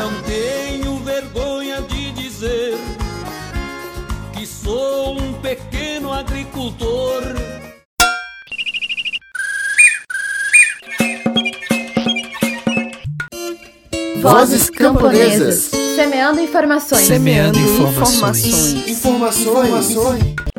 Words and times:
Não 0.00 0.22
tenho 0.22 0.96
vergonha 1.00 1.82
de 1.82 2.10
dizer 2.12 2.74
que 4.32 4.46
sou 4.46 5.20
um 5.20 5.34
pequeno 5.34 6.10
agricultor. 6.10 7.22
Vozes 14.22 14.70
camponesas. 14.70 15.70
Semeando 15.94 16.40
informações. 16.40 17.06
Semeando 17.06 17.58
informações. 17.58 18.88
Informações. 18.88 18.88
Informações. 18.88 20.49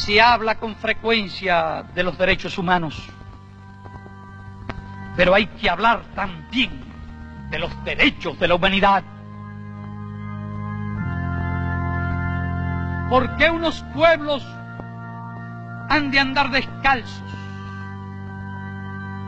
Se 0.00 0.18
habla 0.18 0.54
con 0.54 0.74
frecuencia 0.76 1.84
de 1.94 2.02
los 2.02 2.16
derechos 2.16 2.56
humanos, 2.56 3.06
pero 5.14 5.34
hay 5.34 5.46
que 5.46 5.68
hablar 5.68 6.02
también 6.14 6.70
de 7.50 7.58
los 7.58 7.84
derechos 7.84 8.40
de 8.40 8.48
la 8.48 8.54
humanidad. 8.54 9.04
¿Por 13.10 13.36
qué 13.36 13.50
unos 13.50 13.84
pueblos 13.92 14.42
han 15.90 16.10
de 16.10 16.18
andar 16.18 16.50
descalzos 16.50 17.22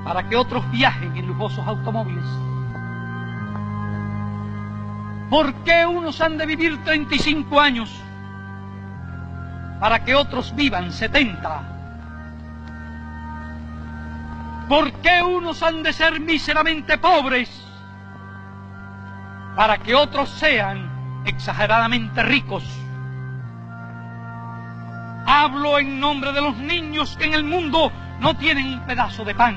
para 0.04 0.26
que 0.26 0.36
otros 0.36 0.68
viajen 0.70 1.14
en 1.14 1.26
lujosos 1.26 1.66
automóviles? 1.66 2.24
¿Por 5.28 5.52
qué 5.64 5.84
unos 5.84 6.18
han 6.22 6.38
de 6.38 6.46
vivir 6.46 6.82
35 6.82 7.60
años 7.60 7.94
para 9.82 10.04
que 10.04 10.14
otros 10.14 10.54
vivan 10.54 10.92
70? 10.92 11.62
¿Por 14.68 14.92
qué 14.92 15.20
unos 15.24 15.60
han 15.64 15.82
de 15.82 15.92
ser 15.92 16.20
míseramente 16.20 16.96
pobres 16.98 17.50
para 19.56 19.78
que 19.78 19.92
otros 19.96 20.30
sean 20.30 21.24
exageradamente 21.26 22.22
ricos? 22.22 22.62
Hablo 25.26 25.80
en 25.80 25.98
nombre 25.98 26.30
de 26.30 26.42
los 26.42 26.56
niños 26.58 27.16
que 27.16 27.24
en 27.24 27.34
el 27.34 27.42
mundo 27.42 27.90
no 28.20 28.36
tienen 28.36 28.74
un 28.74 28.86
pedazo 28.86 29.24
de 29.24 29.34
pan. 29.34 29.56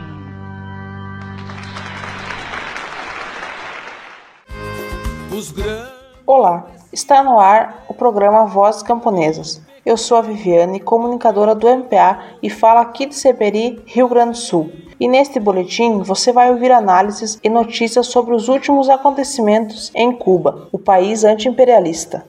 Olá, 6.25 6.65
está 6.91 7.21
no 7.21 7.39
ar 7.39 7.83
o 7.87 7.93
programa 7.93 8.45
Vozes 8.45 8.83
Camponesas. 8.83 9.61
Eu 9.85 9.97
sou 9.97 10.17
a 10.17 10.21
Viviane, 10.21 10.79
comunicadora 10.79 11.53
do 11.53 11.69
MPA 11.69 12.37
e 12.41 12.49
falo 12.49 12.79
aqui 12.79 13.05
de 13.05 13.13
Seberi, 13.13 13.79
Rio 13.85 14.09
Grande 14.09 14.31
do 14.31 14.37
Sul. 14.37 14.71
E 14.99 15.07
neste 15.07 15.39
boletim 15.39 15.99
você 15.99 16.33
vai 16.33 16.49
ouvir 16.49 16.71
análises 16.71 17.39
e 17.43 17.49
notícias 17.49 18.07
sobre 18.07 18.33
os 18.33 18.47
últimos 18.47 18.89
acontecimentos 18.89 19.91
em 19.93 20.11
Cuba, 20.11 20.69
o 20.71 20.79
país 20.79 21.23
anti-imperialista. 21.23 22.25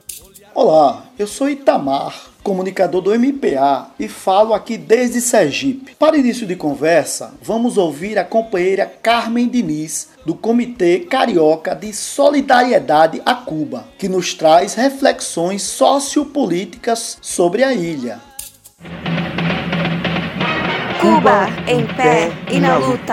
Olá, 0.58 1.04
eu 1.18 1.26
sou 1.26 1.50
Itamar, 1.50 2.30
comunicador 2.42 3.02
do 3.02 3.14
MPA 3.14 3.90
e 4.00 4.08
falo 4.08 4.54
aqui 4.54 4.78
desde 4.78 5.20
Sergipe. 5.20 5.94
Para 5.96 6.16
início 6.16 6.46
de 6.46 6.56
conversa, 6.56 7.34
vamos 7.42 7.76
ouvir 7.76 8.18
a 8.18 8.24
companheira 8.24 8.86
Carmen 8.86 9.50
Diniz, 9.50 10.08
do 10.24 10.34
Comitê 10.34 11.00
Carioca 11.00 11.74
de 11.74 11.92
Solidariedade 11.92 13.20
a 13.26 13.34
Cuba, 13.34 13.86
que 13.98 14.08
nos 14.08 14.32
traz 14.32 14.72
reflexões 14.72 15.60
sociopolíticas 15.60 17.18
sobre 17.20 17.62
a 17.62 17.74
ilha. 17.74 18.18
Cuba 21.02 21.48
em 21.70 21.86
pé 21.86 22.32
e 22.50 22.58
na 22.58 22.78
luta. 22.78 23.12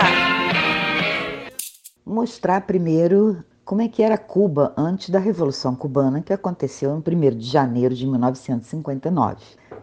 Mostrar 2.06 2.62
primeiro 2.62 3.44
como 3.64 3.80
é 3.80 3.88
que 3.88 4.02
era 4.02 4.18
Cuba 4.18 4.74
antes 4.76 5.08
da 5.08 5.18
Revolução 5.18 5.74
Cubana, 5.74 6.20
que 6.20 6.34
aconteceu 6.34 6.90
em 6.90 6.96
1 6.98 7.38
de 7.38 7.46
janeiro 7.46 7.94
de 7.94 8.06
1959. 8.06 9.36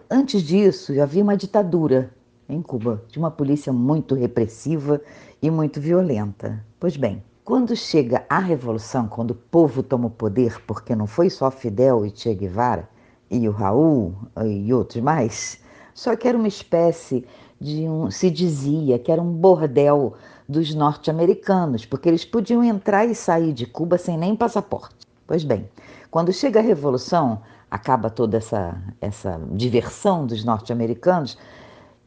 Antes 0.10 0.44
disso, 0.44 0.94
havia 1.02 1.24
uma 1.24 1.36
ditadura 1.36 2.14
em 2.48 2.62
Cuba, 2.62 3.04
de 3.08 3.18
uma 3.18 3.32
polícia 3.32 3.74
muito 3.74 4.14
repressiva 4.14 5.02
e 5.42 5.50
muito 5.50 5.82
violenta. 5.82 6.64
Pois 6.80 6.96
bem, 6.96 7.24
quando 7.44 7.76
chega 7.76 8.24
a 8.30 8.38
Revolução, 8.38 9.08
quando 9.08 9.32
o 9.32 9.36
povo 9.36 9.82
toma 9.82 10.08
o 10.08 10.12
poder, 10.12 10.62
porque 10.68 10.96
não 10.96 11.08
foi 11.08 11.32
só 11.32 11.50
Fidel 11.50 12.06
e 12.06 12.16
Che 12.16 12.36
Guevara, 12.36 12.88
e 13.32 13.48
o 13.48 13.52
Raul 13.52 14.14
e 14.46 14.72
outros 14.72 15.02
mais, 15.02 15.60
só 15.94 16.16
que 16.16 16.28
era 16.28 16.38
uma 16.38 16.48
espécie 16.48 17.26
de 17.62 17.88
um. 17.88 18.10
se 18.10 18.32
dizia 18.32 18.98
que 18.98 19.12
era 19.12 19.22
um 19.22 19.32
bordel 19.32 20.16
dos 20.50 20.74
norte-americanos, 20.74 21.86
porque 21.86 22.10
eles 22.10 22.26
podiam 22.26 22.64
entrar 22.64 23.06
e 23.06 23.14
sair 23.14 23.54
de 23.54 23.68
Cuba 23.68 23.98
sem 24.00 24.18
nem 24.18 24.36
passaporte. 24.36 24.96
Pois 25.28 25.44
bem, 25.44 25.70
quando 26.10 26.34
chega 26.34 26.60
a 26.60 26.64
Revolução, 26.64 27.42
acaba 27.70 28.10
toda 28.10 28.38
essa, 28.38 28.76
essa 29.00 29.40
diversão 29.52 30.26
dos 30.26 30.44
norte-americanos, 30.44 31.38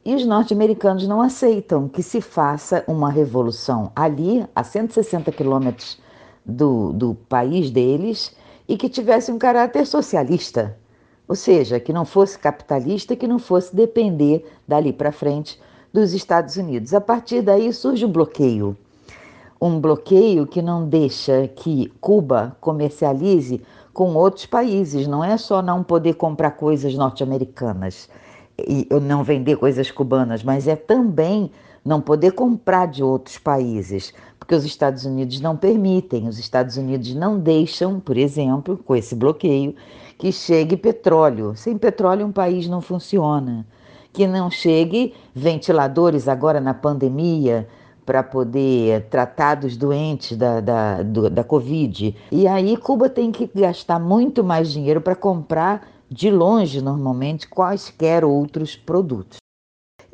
e 0.05 0.15
os 0.15 0.27
norte-americanos 0.27 1.07
não 1.07 1.23
aceitam 1.23 1.89
que 1.89 2.03
se 2.03 2.21
faça 2.21 2.85
uma 2.87 3.09
revolução 3.09 3.91
ali, 3.97 4.45
a 4.55 4.63
160 4.63 5.33
quilômetros 5.33 5.99
do, 6.45 6.93
do 6.93 7.15
país 7.15 7.71
deles, 7.71 8.37
e 8.69 8.77
que 8.77 8.91
tivesse 8.91 9.33
um 9.33 9.39
caráter 9.39 9.87
socialista, 9.87 10.77
ou 11.27 11.35
seja, 11.35 11.81
que 11.81 11.93
não 11.93 12.05
fosse 12.05 12.39
capitalista, 12.39 13.17
que 13.17 13.27
não 13.27 13.39
fosse 13.39 13.75
depender 13.75 14.45
dali 14.67 14.93
para 14.93 15.13
frente 15.13 15.61
dos 15.93 16.13
Estados 16.13 16.57
Unidos. 16.57 16.93
A 16.93 17.01
partir 17.01 17.41
daí 17.41 17.73
surge 17.73 18.05
o 18.05 18.09
bloqueio. 18.09 18.77
Um 19.61 19.81
bloqueio 19.81 20.47
que 20.47 20.61
não 20.61 20.87
deixa 20.87 21.49
que 21.49 21.91
Cuba 22.01 22.57
comercialize 22.61 23.63
com 23.93 24.15
outros 24.15 24.45
países. 24.45 25.07
Não 25.07 25.25
é 25.25 25.39
só 25.39 25.63
não 25.63 25.83
poder 25.83 26.15
comprar 26.15 26.51
coisas 26.51 26.95
norte-americanas 26.95 28.09
e 28.59 28.87
não 29.03 29.25
vender 29.25 29.57
coisas 29.57 29.91
cubanas, 29.91 30.43
mas 30.43 30.69
é 30.69 30.77
também 30.77 31.51
não 31.85 32.01
poder 32.01 32.33
comprar 32.33 32.87
de 32.87 33.03
outros 33.03 33.39
países, 33.39 34.15
porque 34.45 34.55
os 34.55 34.65
Estados 34.67 35.07
Unidos 35.07 35.41
não 35.41 35.57
permitem, 35.57 36.29
os 36.29 36.39
Estados 36.39 36.77
Unidos 36.77 37.15
não 37.15 37.39
deixam, 37.39 37.99
por 37.99 38.19
exemplo, 38.19 38.77
com 38.77 38.95
esse 38.95 39.15
bloqueio, 39.15 39.75
que 40.19 40.31
chegue 40.31 40.77
petróleo. 40.77 41.55
Sem 41.57 41.79
petróleo 41.79 42.27
um 42.27 42.33
país 42.33 42.69
não 42.69 42.83
funciona 42.83 43.67
que 44.13 44.27
não 44.27 44.51
chegue 44.51 45.15
ventiladores 45.35 46.29
agora 46.29 46.61
na 46.61 46.75
pandemia 46.75 47.67
para 48.05 48.23
poder 48.23 49.07
tratar 49.09 49.55
dos 49.55 49.79
doentes 49.79 50.37
da, 50.37 50.61
da, 50.61 51.03
do, 51.03 51.31
da 51.31 51.43
Covid. 51.43 52.15
E 52.31 52.47
aí 52.47 52.77
Cuba 52.77 53.09
tem 53.09 53.33
que 53.33 53.51
gastar 53.53 53.99
muito 53.99 54.45
mais 54.45 54.71
dinheiro 54.71 55.01
para 55.01 55.17
comprar 55.17 55.89
de 56.11 56.31
longe, 56.31 56.83
normalmente, 56.83 57.49
quaisquer 57.49 58.27
outros 58.27 58.77
produtos. 58.77 59.39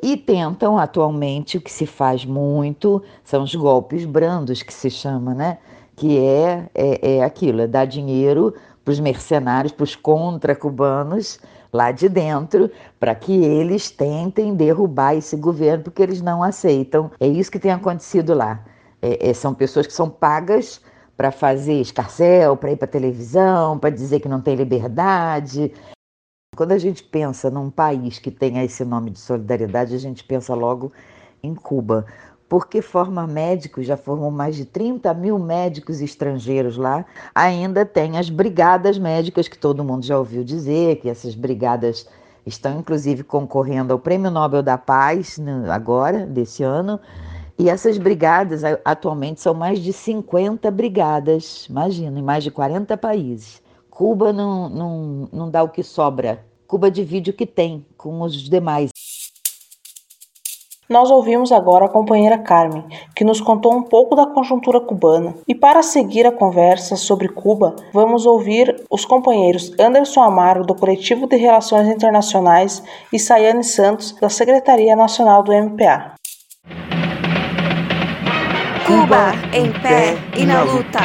E 0.01 0.17
tentam 0.17 0.77
atualmente, 0.77 1.57
o 1.57 1.61
que 1.61 1.71
se 1.71 1.85
faz 1.85 2.25
muito, 2.25 3.03
são 3.23 3.43
os 3.43 3.53
golpes 3.53 4.03
brandos, 4.03 4.63
que 4.63 4.73
se 4.73 4.89
chama, 4.89 5.33
né? 5.33 5.59
Que 5.95 6.17
é, 6.17 6.69
é, 6.73 7.17
é 7.17 7.23
aquilo, 7.23 7.61
é 7.61 7.67
dar 7.67 7.85
dinheiro 7.85 8.55
para 8.83 8.91
os 8.91 8.99
mercenários, 8.99 9.71
para 9.71 9.83
os 9.83 9.95
contra-cubanos, 9.95 11.39
lá 11.71 11.91
de 11.91 12.09
dentro 12.09 12.69
para 12.99 13.15
que 13.15 13.31
eles 13.31 13.89
tentem 13.89 14.53
derrubar 14.53 15.15
esse 15.15 15.35
governo, 15.35 15.83
porque 15.83 16.01
eles 16.01 16.21
não 16.21 16.43
aceitam. 16.43 17.11
É 17.19 17.27
isso 17.27 17.51
que 17.51 17.59
tem 17.59 17.71
acontecido 17.71 18.33
lá. 18.33 18.63
É, 19.01 19.29
é, 19.29 19.33
são 19.33 19.53
pessoas 19.53 19.87
que 19.87 19.93
são 19.93 20.09
pagas 20.09 20.81
para 21.15 21.31
fazer 21.31 21.79
escarcel, 21.79 22.57
para 22.57 22.71
ir 22.71 22.75
para 22.75 22.87
televisão, 22.87 23.77
para 23.77 23.89
dizer 23.89 24.19
que 24.19 24.27
não 24.27 24.41
tem 24.41 24.55
liberdade. 24.55 25.71
Quando 26.61 26.73
a 26.73 26.77
gente 26.77 27.01
pensa 27.01 27.49
num 27.49 27.71
país 27.71 28.19
que 28.19 28.29
tenha 28.29 28.63
esse 28.63 28.85
nome 28.85 29.09
de 29.09 29.17
solidariedade, 29.17 29.95
a 29.95 29.97
gente 29.97 30.23
pensa 30.23 30.53
logo 30.53 30.91
em 31.41 31.55
Cuba, 31.55 32.05
porque 32.47 32.83
forma 32.83 33.25
médicos, 33.25 33.87
já 33.87 33.97
formou 33.97 34.29
mais 34.29 34.55
de 34.55 34.65
30 34.65 35.11
mil 35.15 35.39
médicos 35.39 36.01
estrangeiros 36.01 36.77
lá. 36.77 37.03
Ainda 37.33 37.83
tem 37.83 38.19
as 38.19 38.29
brigadas 38.29 38.99
médicas, 38.99 39.47
que 39.47 39.57
todo 39.57 39.83
mundo 39.83 40.05
já 40.05 40.19
ouviu 40.19 40.43
dizer, 40.43 40.97
que 40.97 41.09
essas 41.09 41.33
brigadas 41.33 42.07
estão 42.45 42.77
inclusive 42.77 43.23
concorrendo 43.23 43.91
ao 43.91 43.97
Prêmio 43.97 44.29
Nobel 44.29 44.61
da 44.61 44.77
Paz 44.77 45.39
né, 45.39 45.65
agora, 45.67 46.27
desse 46.27 46.61
ano. 46.61 46.99
E 47.57 47.71
essas 47.71 47.97
brigadas 47.97 48.61
atualmente 48.85 49.41
são 49.41 49.55
mais 49.55 49.79
de 49.79 49.91
50 49.91 50.69
brigadas, 50.69 51.65
imagina, 51.67 52.19
em 52.19 52.23
mais 52.23 52.43
de 52.43 52.51
40 52.51 52.95
países. 52.97 53.63
Cuba 53.89 54.31
não, 54.31 54.69
não, 54.69 55.29
não 55.33 55.49
dá 55.49 55.63
o 55.63 55.69
que 55.69 55.81
sobra. 55.81 56.50
Cuba 56.71 56.89
divide 56.89 57.31
o 57.31 57.33
que 57.33 57.45
tem 57.45 57.85
com 57.97 58.21
os 58.21 58.49
demais. 58.49 58.91
Nós 60.89 61.11
ouvimos 61.11 61.51
agora 61.51 61.83
a 61.83 61.89
companheira 61.89 62.37
Carmen, 62.37 62.85
que 63.13 63.25
nos 63.25 63.41
contou 63.41 63.73
um 63.73 63.83
pouco 63.83 64.15
da 64.15 64.25
conjuntura 64.25 64.79
cubana. 64.79 65.35
E 65.45 65.53
para 65.53 65.83
seguir 65.83 66.25
a 66.25 66.31
conversa 66.31 66.95
sobre 66.95 67.27
Cuba, 67.27 67.75
vamos 67.91 68.25
ouvir 68.25 68.85
os 68.89 69.03
companheiros 69.03 69.73
Anderson 69.77 70.21
Amaro, 70.21 70.65
do 70.65 70.73
Coletivo 70.73 71.27
de 71.27 71.35
Relações 71.35 71.89
Internacionais, 71.89 72.81
e 73.11 73.19
Sayane 73.19 73.65
Santos, 73.65 74.13
da 74.13 74.29
Secretaria 74.29 74.95
Nacional 74.95 75.43
do 75.43 75.51
MPA. 75.51 76.13
Cuba 78.87 79.33
em 79.53 79.73
pé 79.73 80.15
e 80.39 80.45
na 80.45 80.63
luta. 80.63 80.99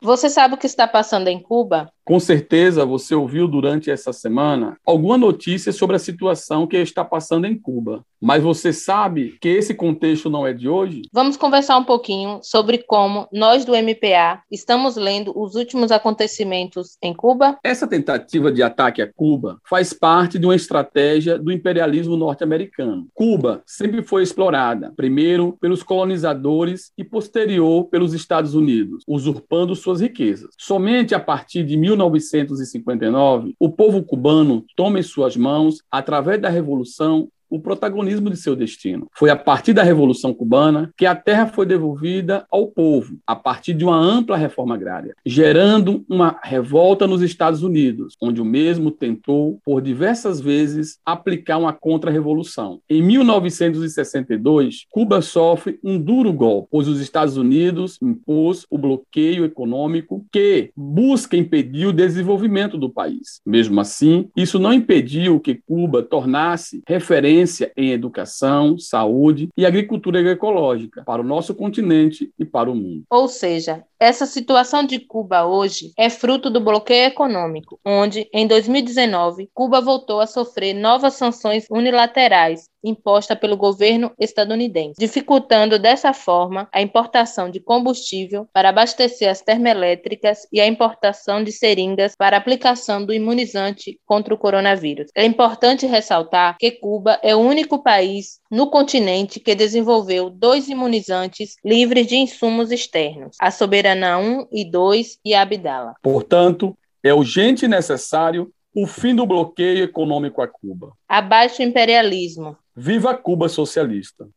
Você 0.00 0.30
sabe 0.30 0.54
o 0.54 0.56
que 0.56 0.66
está 0.66 0.86
passando 0.86 1.26
em 1.26 1.42
Cuba? 1.42 1.92
Com 2.10 2.18
certeza 2.18 2.84
você 2.84 3.14
ouviu 3.14 3.46
durante 3.46 3.88
essa 3.88 4.12
semana 4.12 4.76
alguma 4.84 5.16
notícia 5.16 5.70
sobre 5.70 5.94
a 5.94 5.98
situação 6.00 6.66
que 6.66 6.76
está 6.76 7.04
passando 7.04 7.46
em 7.46 7.56
Cuba. 7.56 8.04
Mas 8.20 8.42
você 8.42 8.70
sabe 8.70 9.38
que 9.40 9.48
esse 9.48 9.72
contexto 9.72 10.28
não 10.28 10.46
é 10.46 10.52
de 10.52 10.68
hoje? 10.68 11.02
Vamos 11.10 11.38
conversar 11.38 11.78
um 11.78 11.84
pouquinho 11.84 12.38
sobre 12.42 12.78
como 12.78 13.26
nós 13.32 13.64
do 13.64 13.72
MPA 13.72 14.42
estamos 14.50 14.96
lendo 14.96 15.32
os 15.34 15.54
últimos 15.54 15.90
acontecimentos 15.90 16.98
em 17.02 17.14
Cuba? 17.14 17.58
Essa 17.64 17.86
tentativa 17.86 18.52
de 18.52 18.62
ataque 18.62 19.00
a 19.00 19.10
Cuba 19.10 19.58
faz 19.66 19.94
parte 19.94 20.38
de 20.38 20.44
uma 20.44 20.54
estratégia 20.54 21.38
do 21.38 21.50
imperialismo 21.50 22.14
norte-americano. 22.16 23.06
Cuba 23.14 23.62
sempre 23.64 24.02
foi 24.02 24.22
explorada, 24.22 24.92
primeiro 24.94 25.56
pelos 25.58 25.82
colonizadores 25.82 26.92
e 26.98 27.04
posterior 27.04 27.84
pelos 27.84 28.12
Estados 28.12 28.54
Unidos, 28.54 29.02
usurpando 29.08 29.74
suas 29.74 30.00
riquezas. 30.00 30.50
Somente 30.58 31.14
a 31.14 31.20
partir 31.20 31.64
de 31.64 31.76
1959, 32.08 33.54
o 33.58 33.70
povo 33.70 34.02
cubano 34.02 34.64
toma 34.76 34.98
em 34.98 35.02
suas 35.02 35.36
mãos, 35.36 35.82
através 35.90 36.40
da 36.40 36.48
Revolução, 36.48 37.28
o 37.50 37.58
protagonismo 37.58 38.30
de 38.30 38.36
seu 38.36 38.54
destino. 38.54 39.08
Foi 39.12 39.28
a 39.28 39.36
partir 39.36 39.72
da 39.72 39.82
Revolução 39.82 40.32
Cubana 40.32 40.92
que 40.96 41.04
a 41.04 41.14
terra 41.14 41.48
foi 41.48 41.66
devolvida 41.66 42.46
ao 42.50 42.68
povo, 42.68 43.18
a 43.26 43.34
partir 43.34 43.74
de 43.74 43.84
uma 43.84 43.96
ampla 43.96 44.36
reforma 44.36 44.74
agrária, 44.76 45.14
gerando 45.26 46.04
uma 46.08 46.38
revolta 46.42 47.06
nos 47.06 47.20
Estados 47.22 47.62
Unidos, 47.62 48.16
onde 48.22 48.40
o 48.40 48.44
mesmo 48.44 48.90
tentou, 48.90 49.58
por 49.64 49.82
diversas 49.82 50.40
vezes, 50.40 50.98
aplicar 51.04 51.58
uma 51.58 51.72
contra-revolução. 51.72 52.80
Em 52.88 53.02
1962, 53.02 54.86
Cuba 54.90 55.20
sofre 55.20 55.78
um 55.82 55.98
duro 55.98 56.32
golpe, 56.32 56.68
pois 56.70 56.86
os 56.86 57.00
Estados 57.00 57.36
Unidos 57.36 57.98
impôs 58.00 58.64
o 58.70 58.78
bloqueio 58.78 59.44
econômico 59.44 60.24
que 60.30 60.70
busca 60.76 61.36
impedir 61.36 61.86
o 61.86 61.92
desenvolvimento 61.92 62.78
do 62.78 62.88
país. 62.90 63.40
Mesmo 63.44 63.80
assim, 63.80 64.28
isso 64.36 64.58
não 64.58 64.72
impediu 64.72 65.40
que 65.40 65.54
Cuba 65.54 66.02
tornasse 66.02 66.82
referência 66.86 67.39
em 67.76 67.92
educação, 67.92 68.78
saúde 68.78 69.48
e 69.56 69.66
agricultura 69.66 70.18
agroecológica 70.18 71.02
para 71.04 71.22
o 71.22 71.24
nosso 71.24 71.54
continente 71.54 72.32
e 72.38 72.44
para 72.44 72.70
o 72.70 72.74
mundo. 72.74 73.04
Ou 73.10 73.28
seja, 73.28 73.84
essa 74.00 74.24
situação 74.24 74.82
de 74.82 74.98
Cuba 74.98 75.44
hoje 75.44 75.92
é 75.96 76.08
fruto 76.08 76.48
do 76.48 76.58
bloqueio 76.58 77.04
econômico, 77.04 77.78
onde, 77.84 78.26
em 78.32 78.46
2019, 78.46 79.50
Cuba 79.52 79.78
voltou 79.82 80.20
a 80.20 80.26
sofrer 80.26 80.72
novas 80.72 81.14
sanções 81.14 81.66
unilaterais 81.70 82.70
impostas 82.82 83.38
pelo 83.38 83.58
governo 83.58 84.10
estadunidense, 84.18 84.94
dificultando 84.98 85.78
dessa 85.78 86.14
forma 86.14 86.66
a 86.72 86.80
importação 86.80 87.50
de 87.50 87.60
combustível 87.60 88.48
para 88.54 88.70
abastecer 88.70 89.28
as 89.28 89.42
termoelétricas 89.42 90.46
e 90.50 90.60
a 90.60 90.66
importação 90.66 91.44
de 91.44 91.52
seringas 91.52 92.14
para 92.16 92.38
aplicação 92.38 93.04
do 93.04 93.12
imunizante 93.12 94.00
contra 94.06 94.32
o 94.32 94.38
coronavírus. 94.38 95.10
É 95.14 95.26
importante 95.26 95.86
ressaltar 95.86 96.56
que 96.58 96.70
Cuba 96.70 97.20
é 97.22 97.36
o 97.36 97.40
único 97.40 97.82
país 97.82 98.39
no 98.50 98.70
continente 98.70 99.38
que 99.38 99.54
desenvolveu 99.54 100.30
dois 100.30 100.68
imunizantes 100.68 101.56
livres 101.64 102.06
de 102.06 102.16
insumos 102.16 102.72
externos: 102.72 103.36
a 103.38 103.50
soberania 103.50 103.90
Tirana 103.90 104.18
1 104.18 104.48
e 104.52 104.64
2 104.64 105.18
e 105.24 105.34
Abdala. 105.34 105.94
Portanto, 106.02 106.76
é 107.02 107.12
urgente 107.12 107.64
e 107.64 107.68
necessário 107.68 108.52
o 108.74 108.86
fim 108.86 109.14
do 109.14 109.26
bloqueio 109.26 109.84
econômico 109.84 110.40
a 110.40 110.48
Cuba. 110.48 110.92
Abaixo 111.08 111.60
o 111.60 111.64
imperialismo. 111.64 112.56
Viva 112.74 113.14
Cuba 113.14 113.48
socialista. 113.48 114.28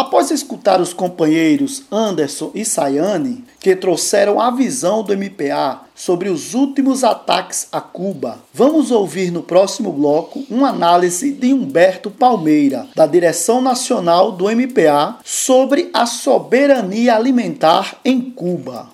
Após 0.00 0.30
escutar 0.30 0.80
os 0.80 0.94
companheiros 0.94 1.82
Anderson 1.92 2.52
e 2.54 2.64
Sayane, 2.64 3.44
que 3.60 3.76
trouxeram 3.76 4.40
a 4.40 4.50
visão 4.50 5.02
do 5.02 5.12
MPA 5.12 5.82
sobre 5.94 6.30
os 6.30 6.54
últimos 6.54 7.04
ataques 7.04 7.68
a 7.70 7.82
Cuba, 7.82 8.38
vamos 8.50 8.90
ouvir 8.90 9.30
no 9.30 9.42
próximo 9.42 9.92
bloco 9.92 10.42
uma 10.48 10.70
análise 10.70 11.32
de 11.32 11.52
Humberto 11.52 12.10
Palmeira, 12.10 12.86
da 12.96 13.04
Direção 13.04 13.60
Nacional 13.60 14.32
do 14.32 14.46
MPA, 14.46 15.18
sobre 15.22 15.90
a 15.92 16.06
soberania 16.06 17.14
alimentar 17.14 17.98
em 18.02 18.22
Cuba. 18.22 18.88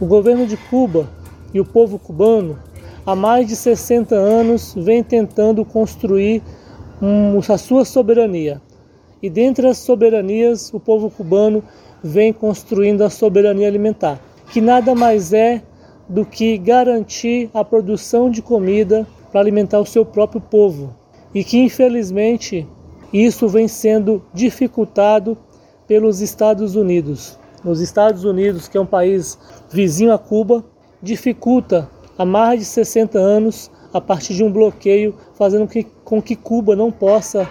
O 0.00 0.06
governo 0.06 0.46
de 0.46 0.56
Cuba 0.56 1.10
e 1.52 1.58
o 1.58 1.64
povo 1.64 1.98
cubano, 1.98 2.56
há 3.04 3.16
mais 3.16 3.48
de 3.48 3.56
60 3.56 4.14
anos, 4.14 4.74
vem 4.76 5.02
tentando 5.02 5.64
construir 5.64 6.40
um, 7.02 7.40
a 7.52 7.58
sua 7.58 7.84
soberania 7.84 8.62
e 9.22 9.28
dentre 9.28 9.66
as 9.66 9.78
soberanias, 9.78 10.72
o 10.72 10.80
povo 10.80 11.10
cubano 11.10 11.62
vem 12.02 12.32
construindo 12.32 13.02
a 13.02 13.10
soberania 13.10 13.68
alimentar, 13.68 14.18
que 14.50 14.60
nada 14.60 14.94
mais 14.94 15.32
é 15.32 15.62
do 16.08 16.24
que 16.24 16.58
garantir 16.58 17.50
a 17.52 17.64
produção 17.64 18.30
de 18.30 18.42
comida 18.42 19.06
para 19.30 19.40
alimentar 19.40 19.78
o 19.78 19.86
seu 19.86 20.04
próprio 20.04 20.40
povo. 20.40 20.94
E 21.34 21.44
que 21.44 21.58
infelizmente 21.58 22.66
isso 23.12 23.48
vem 23.48 23.68
sendo 23.68 24.22
dificultado 24.34 25.38
pelos 25.86 26.20
Estados 26.20 26.74
Unidos. 26.74 27.38
Os 27.64 27.80
Estados 27.80 28.24
Unidos, 28.24 28.66
que 28.66 28.78
é 28.78 28.80
um 28.80 28.86
país 28.86 29.38
vizinho 29.70 30.12
a 30.12 30.18
Cuba, 30.18 30.64
dificulta 31.02 31.88
há 32.16 32.24
mais 32.24 32.60
de 32.60 32.64
60 32.64 33.18
anos 33.18 33.70
a 33.92 34.00
partir 34.00 34.34
de 34.34 34.42
um 34.42 34.50
bloqueio, 34.50 35.14
fazendo 35.34 35.68
com 36.04 36.22
que 36.22 36.34
Cuba 36.34 36.74
não 36.74 36.90
possa 36.90 37.48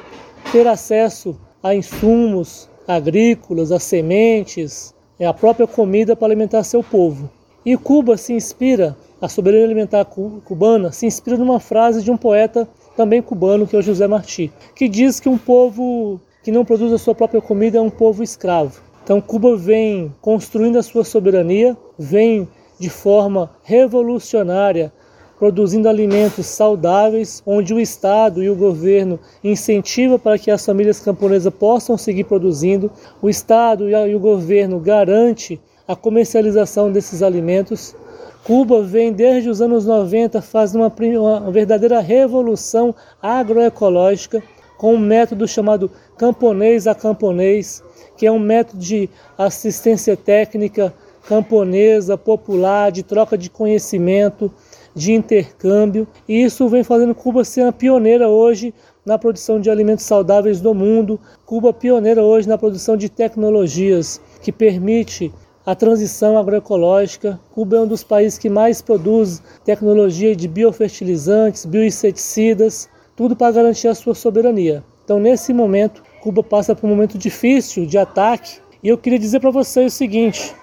ter 0.52 0.68
acesso 0.68 1.38
a 1.62 1.76
insumos 1.76 2.70
agrícolas, 2.88 3.72
a 3.72 3.80
sementes, 3.80 4.94
é 5.20 5.26
a 5.26 5.34
própria 5.34 5.68
comida 5.68 6.16
para 6.16 6.28
alimentar 6.28 6.64
seu 6.64 6.84
povo. 6.84 7.30
E 7.66 7.76
Cuba 7.76 8.18
se 8.18 8.34
inspira, 8.34 8.96
a 9.22 9.28
soberania 9.28 9.66
alimentar 9.66 10.06
cubana 10.06 10.92
se 10.92 11.06
inspira 11.06 11.38
numa 11.38 11.60
frase 11.60 12.02
de 12.02 12.10
um 12.10 12.18
poeta 12.18 12.68
também 12.96 13.22
cubano, 13.22 13.68
que 13.68 13.76
é 13.76 13.80
o 13.80 13.82
José 13.82 14.08
Martí, 14.08 14.52
que 14.74 14.88
diz 14.88 15.20
que 15.20 15.28
um 15.28 15.38
povo 15.38 16.20
que 16.42 16.52
não 16.52 16.64
produz 16.64 16.94
a 16.94 16.98
sua 16.98 17.14
própria 17.14 17.42
comida 17.42 17.78
é 17.78 17.82
um 17.82 17.90
povo 17.90 18.24
escravo. 18.24 18.82
Então 19.04 19.20
Cuba 19.20 19.58
vem 19.58 20.14
construindo 20.22 20.78
a 20.78 20.84
sua 20.84 21.04
soberania, 21.04 21.76
vem 21.98 22.48
de 22.80 22.90
forma 22.90 23.52
revolucionária 23.64 24.94
produzindo 25.40 25.88
alimentos 25.88 26.46
saudáveis, 26.48 27.42
onde 27.46 27.74
o 27.74 27.80
Estado 27.80 28.44
e 28.44 28.50
o 28.50 28.56
governo 28.56 29.18
incentivam 29.42 30.20
para 30.20 30.38
que 30.38 30.52
as 30.52 30.66
famílias 30.66 31.00
camponesas 31.00 31.54
possam 31.54 31.98
seguir 31.98 32.26
produzindo. 32.26 32.92
O 33.22 33.30
Estado 33.30 33.90
e 33.90 34.14
o 34.14 34.20
governo 34.20 34.80
garante 34.80 35.60
a 35.88 35.96
comercialização 35.96 36.92
desses 36.92 37.24
alimentos. 37.24 37.96
Cuba 38.44 38.84
vem 38.84 39.14
desde 39.14 39.50
os 39.50 39.62
anos 39.62 39.86
90 39.86 40.42
fazendo 40.42 40.82
uma, 40.82 41.40
uma 41.40 41.52
verdadeira 41.52 42.02
revolução 42.02 42.94
agroecológica 43.22 44.44
com 44.78 44.96
um 44.96 45.00
método 45.00 45.48
chamado 45.48 45.90
camponês 46.18 46.86
a 46.86 46.94
camponês, 46.94 47.82
que 48.18 48.26
é 48.26 48.32
um 48.32 48.40
método 48.40 48.82
de 48.82 49.10
assistência 49.38 50.18
técnica 50.18 50.94
camponesa, 51.28 52.18
popular, 52.18 52.92
de 52.92 53.04
troca 53.04 53.38
de 53.38 53.50
conhecimento, 53.50 54.52
de 54.96 55.14
intercâmbio, 55.14 56.08
e 56.28 56.44
isso 56.44 56.68
vem 56.68 56.84
fazendo 56.84 57.16
Cuba 57.16 57.44
ser 57.44 57.62
a 57.62 57.72
pioneira 57.72 58.28
hoje 58.28 58.74
na 59.06 59.18
produção 59.18 59.60
de 59.60 59.70
alimentos 59.70 60.06
saudáveis 60.06 60.62
do 60.62 60.74
mundo. 60.74 61.20
Cuba 61.46 61.74
pioneira 61.74 62.24
hoje 62.24 62.48
na 62.48 62.58
produção 62.58 62.96
de 62.96 63.10
tecnologias 63.10 64.22
que 64.42 64.52
permite 64.52 65.32
a 65.66 65.76
transição 65.76 66.38
agroecológica. 66.38 67.40
Cuba 67.52 67.78
é 67.78 67.82
um 67.82 67.88
dos 67.88 68.04
países 68.04 68.38
que 68.40 68.50
mais 68.50 68.82
produz 68.82 69.42
tecnologia 69.64 70.36
de 70.36 70.48
biofertilizantes, 70.48 71.66
bioinseticidas, 71.66 72.90
tudo 73.16 73.36
para 73.36 73.52
garantir 73.52 73.88
a 73.88 73.96
sua 73.96 74.16
soberania. 74.16 74.84
Então, 75.04 75.20
nesse 75.20 75.54
momento, 75.54 76.04
Cuba 76.22 76.44
passa 76.44 76.76
por 76.76 76.86
um 76.86 76.90
momento 76.90 77.18
difícil 77.18 77.86
de 77.86 77.98
ataque. 77.98 78.60
E 78.84 78.88
eu 78.88 78.98
queria 78.98 79.20
dizer 79.20 79.40
para 79.40 79.52
vocês 79.52 79.94
o 79.94 79.96
seguinte: 79.96 80.56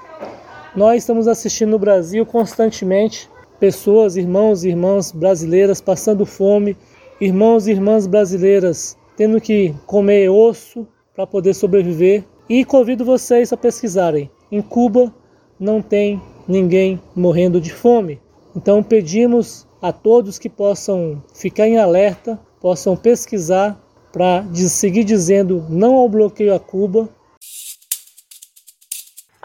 nós 0.74 1.02
estamos 1.02 1.26
assistindo 1.26 1.70
no 1.70 1.78
Brasil 1.78 2.24
constantemente 2.24 3.28
pessoas, 3.58 4.16
irmãos 4.16 4.64
e 4.64 4.68
irmãs 4.68 5.12
brasileiras 5.12 5.80
passando 5.80 6.24
fome, 6.24 6.76
irmãos 7.20 7.66
e 7.66 7.72
irmãs 7.72 8.06
brasileiras 8.06 8.96
tendo 9.16 9.40
que 9.40 9.74
comer 9.86 10.28
osso 10.28 10.86
para 11.14 11.26
poder 11.26 11.54
sobreviver. 11.54 12.24
E 12.48 12.64
convido 12.64 13.04
vocês 13.04 13.52
a 13.52 13.56
pesquisarem. 13.56 14.30
Em 14.52 14.62
Cuba 14.62 15.12
não 15.58 15.82
tem 15.82 16.22
ninguém 16.46 17.00
morrendo 17.14 17.60
de 17.60 17.72
fome. 17.72 18.20
Então 18.54 18.82
pedimos 18.82 19.66
a 19.82 19.92
todos 19.92 20.38
que 20.38 20.48
possam 20.48 21.22
ficar 21.34 21.66
em 21.66 21.78
alerta, 21.78 22.38
possam 22.60 22.96
pesquisar 22.96 23.80
para 24.12 24.44
seguir 24.54 25.04
dizendo 25.04 25.64
não 25.68 25.94
ao 25.96 26.08
bloqueio 26.08 26.54
a 26.54 26.60
Cuba. 26.60 27.08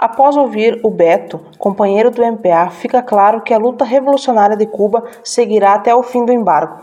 Após 0.01 0.35
ouvir 0.35 0.81
o 0.81 0.89
Beto, 0.89 1.39
companheiro 1.59 2.09
do 2.09 2.25
MPA, 2.25 2.71
fica 2.71 3.03
claro 3.03 3.41
que 3.41 3.53
a 3.53 3.59
luta 3.59 3.85
revolucionária 3.85 4.57
de 4.57 4.65
Cuba 4.65 5.03
seguirá 5.23 5.75
até 5.75 5.93
o 5.93 6.01
fim 6.01 6.25
do 6.25 6.31
embargo. 6.31 6.81